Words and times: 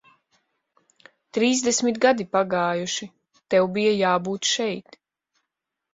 Trīsdesmit 1.37 2.01
gadi 2.07 2.27
pagājuši, 2.37 3.11
tev 3.55 3.69
bija 3.79 3.95
jābūt 4.01 4.55
šeit. 4.57 4.99